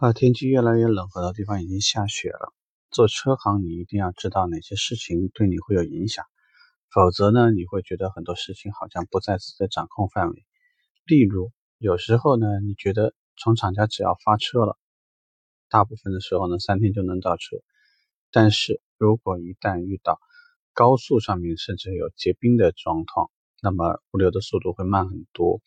[0.00, 2.52] 啊，天气越来越冷，很多地方已经下雪了。
[2.90, 6.24] 做车行，你一定要知道哪些事情对你会有影响，
[6.90, 10.44] 否则呢，你会觉得很多事情好像不在自己的掌控范围。
[11.06, 14.76] 例如，有时候呢，你觉得从厂家只要发车了，
[15.70, 17.56] 大部分的时候呢，三天就能到车。
[18.32, 20.18] 但是如果一旦遇到
[20.72, 23.30] 高速上面甚至有结冰的状况，
[23.62, 25.60] 那么物流的速度会慢很多。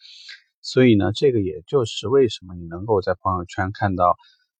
[0.67, 4.17] 所以呢，这个也就是为什么你能够在朋友圈看到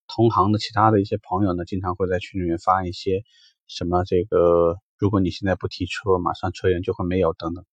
[0.07, 3.25] 同行的其他的一些朋友呢，经常会在群里面发一些
[3.67, 7.65] 什么这个，如果你现在不提车，马上车源就会没有等等。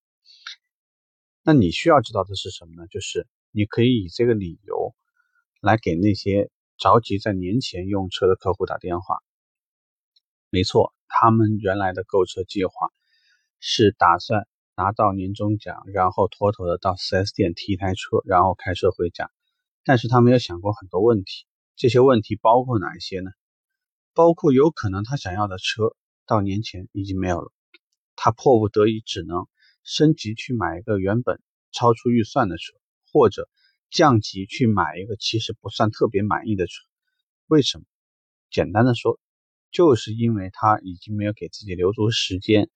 [1.43, 2.87] 那你需要知道的是什么呢？
[2.87, 4.93] 就是你可以以这个理由
[5.61, 9.19] 来给那些着急在年前用车的客户打电话。
[10.49, 12.73] 没错，他们原来的购车计划
[13.61, 14.45] 是打算。
[14.77, 19.31] 拿到年终奖，然后妥妥的到 4S 店提一台车，然后开车回家。
[19.83, 23.31] 但是他没有想过很多问题，这些问题包括哪一些呢？
[24.13, 25.95] 包括有可能他想要的车
[26.25, 27.51] 到年前已经没有了，
[28.15, 29.47] 他迫不得已只能
[29.83, 32.73] 升级去买一个原本超出预算的车，
[33.11, 33.49] 或者
[33.89, 36.73] 降级去买一个其实不算特别满意的车。
[37.47, 37.85] 为什么？
[38.49, 39.19] 简单的说，
[39.71, 42.69] 就是因为他已经没有给自己留足时间。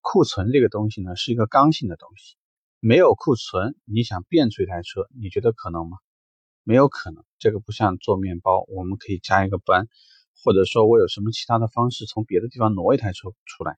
[0.00, 2.36] 库存这个东西呢，是一个刚性的东西。
[2.80, 5.98] 没有库存，你想变出一台车，你觉得可能吗？
[6.64, 7.24] 没有可能。
[7.38, 9.88] 这个不像做面包，我们可以加一个班，
[10.42, 13.76] 或者说我有什么其他的方式从别的地方挪一台车出来。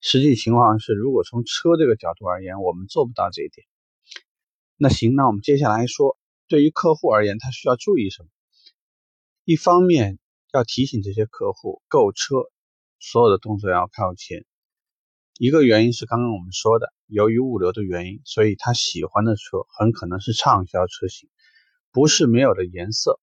[0.00, 3.66] 实际情况是，如果从车这个角度而言，我们做不到这一点。
[4.76, 6.18] 那行，那我们接下来说，
[6.48, 8.28] 对于客户而言，他需要注意什么？
[9.44, 10.18] 一方面
[10.52, 12.34] 要提醒这些客户，购车
[12.98, 14.44] 所有的动作要靠前。
[15.42, 21.30] 一个原因是刚刚我们说的，由于物流的原因，所以他喜欢的车很可能是畅销车型，
[21.92, 23.18] 不是没有了颜色，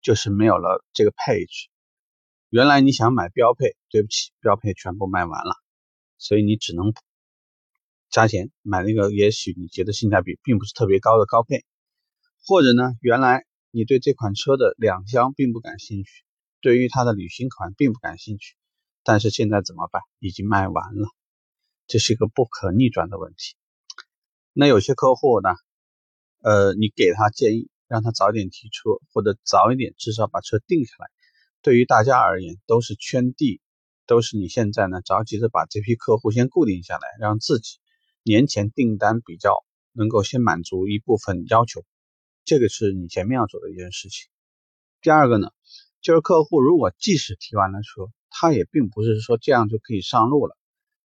[0.00, 1.68] 就是没有了这个配置。
[2.48, 5.54] 原来你想买标配，对不起，标配全部卖完了，
[6.16, 6.94] 所以你只能
[8.08, 11.62] 加钱买那个，也许你觉得性价比并不是特别高的高配，
[12.46, 16.24] 或者呢，原来你对这款车的两厢并不感兴趣，
[16.62, 18.56] 对于它的旅行款并不感兴趣。
[19.04, 20.02] 但是现在怎么办？
[20.18, 21.06] 已经卖完了，
[21.86, 23.54] 这是一个不可逆转的问题。
[24.54, 25.50] 那有些客户呢，
[26.40, 31.10] 呃，你给他建议，让他早点提车，或者早一点，至少把车定下来。
[31.60, 33.60] 对于大家而言，都是圈地，
[34.06, 37.78] 都是你现在呢着急的把这批客户先固定下来，让自己
[38.22, 41.84] 年前订单比较能够先满足一部分要求。
[42.44, 44.28] 这个是你前面要做的一件事情。
[45.02, 45.48] 第二个呢，
[46.00, 50.56] 就是客户如果即使提完了车，他也并不是说这样就可以上路了，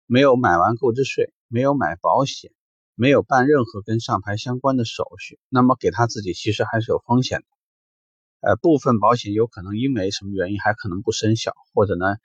[0.06, 2.50] 没有买完购置税，没有买保险，
[2.96, 7.46] 没有办任何跟上牌相关的手续，那么给他自己其实还是有风险的。
[8.40, 12.16] 呃，部分保险有可能因为什么原因还可能不生效，或者呢，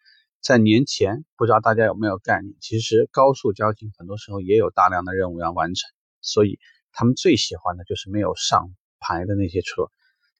[0.41, 5.91] 在年前不知道大家有没有概念，其实高速交警很多时候也有大量的任务要完成，
[6.21, 6.61] 所以
[6.93, 9.91] 他们最喜欢的就是没有上牌的那些车，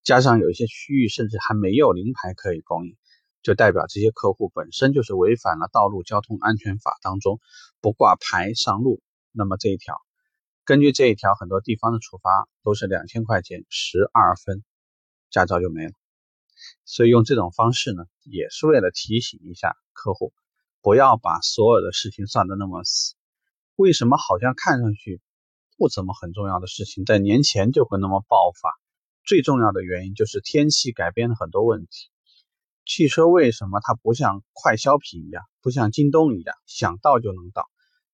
[0.05, 2.97] 加上有一些区域甚至还没有临牌可以供应。
[3.45, 7.41] 就代表这些客户本身就是违反了道路交通安全法当中
[7.83, 9.03] 不挂牌上路。
[9.33, 10.01] 那么这一条，
[10.65, 14.65] 根据这一条，很多地方的处罚都是两千块钱十二分，
[15.31, 15.93] 驾照就没了。
[16.87, 20.33] 所以用这种方式呢，也是为了提醒一下客户，
[20.81, 23.15] 不要把所有的事情算得那么死。
[23.77, 25.21] 为什么好像看上去
[25.77, 28.71] 不怎么很重要的事情，在年前就会那么爆发？
[29.23, 32.09] 最重要的原因就是天气改变了很多问题。
[32.85, 37.69] 汽车为什么它不像快消品一样，不像京东一样想到就能到？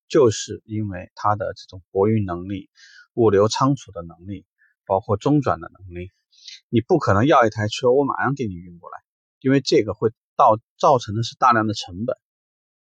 [0.07, 2.69] 就是因为它的这种货运能力、
[3.13, 4.45] 物流仓储的能力，
[4.85, 6.11] 包括中转的能力。
[6.69, 8.97] 你不可能要一台车，我马上给你运过来，
[9.39, 12.17] 因为这个会到造成的是大量的成本。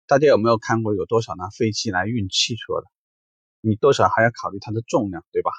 [0.06, 2.84] 大家有没有看过有多少拿飞机来运汽车的？
[3.60, 5.50] 你多少还要考虑它的重量，对吧？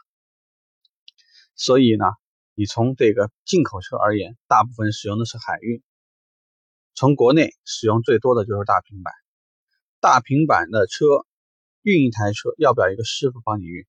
[1.55, 2.05] 所以呢，
[2.53, 5.83] 你从这个进口车而言，大部分使用的是海运。
[6.99, 9.13] 从国内使用最多的就是大平板，
[10.01, 11.05] 大平板的车
[11.81, 13.85] 运一台车要不要一个师傅帮你运？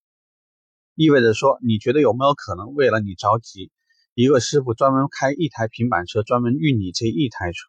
[0.95, 3.73] 意味着说，你觉得有没有可能为了你着急，
[4.15, 7.69] 一个师傅专门开一台平板车专门运你这一台车？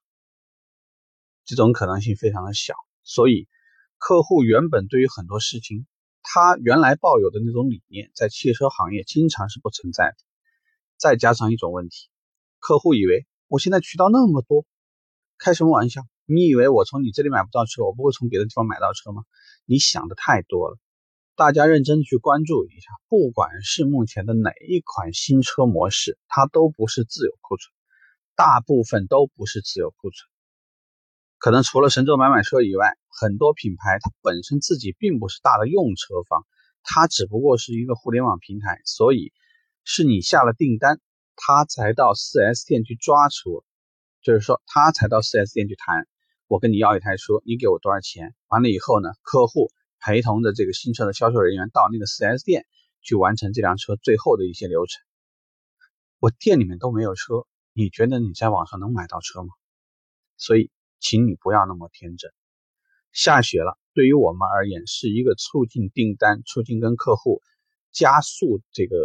[1.43, 2.75] 这种可能性非常的小。
[3.01, 3.47] 所以，
[3.97, 5.87] 客户原本对于很多事情，
[6.21, 10.17] 他原来抱有的那种理念，在汽车行业经常是不存在的。
[10.97, 12.11] 再加上一种问题，
[12.59, 14.67] 客户以为我现在渠道那么多。
[15.43, 16.03] 开什么玩笑？
[16.27, 19.23] 你以为我从你这里买不到车，我不会从别的地方买到车吗？
[19.65, 20.77] 你想的太多了。
[21.35, 27.73] 大家认真去关注一下，不管是目前的哪一款新车模式，它都不是自有库存，
[28.35, 30.29] 大部分都不是自有库存。
[31.39, 36.45] 可能除了神州买买车以外，很多品牌它本身自己并不是大的用车方，
[36.83, 39.33] 它只不过是一个互联网平台，所以
[39.83, 40.99] 是你下了订单，
[41.35, 43.63] 它才到 4S 店去抓车，
[44.21, 46.07] 就是说他才到 4S 店去谈，
[46.47, 48.33] 我跟你要一台车，你给我多少钱？
[48.47, 49.71] 完了以后呢，客户。
[50.03, 52.65] 陪同着这个新车的销售人员到那个 4S 店
[53.03, 54.99] 去完成这辆车最后的一些流程。
[56.17, 59.49] 我店里面都没有车，你觉得你在网上能买到车吗？
[60.37, 62.31] 所以，请你不要那么天真。
[63.11, 67.43] 下雪了，对于我们而言是一个促进订单、促进跟客户
[67.91, 68.97] 加速这个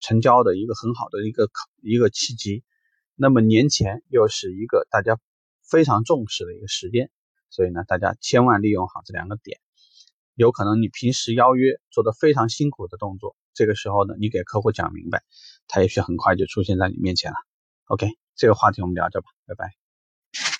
[0.00, 1.48] 成交的一个很好的一个
[1.80, 2.64] 一个契机。
[3.20, 5.18] 那么年前又是一个大家
[5.68, 7.10] 非常重视的一个时间，
[7.50, 9.58] 所以呢，大家千万利用好这两个点。
[10.36, 15.24] 有可能你平时邀约做的非常辛苦的动作，这个时候呢，你给客户讲明白，
[15.66, 17.36] 他也许很快就出现在你面前了。
[17.86, 18.06] OK，
[18.36, 19.87] 这个话题我们聊着吧，拜拜。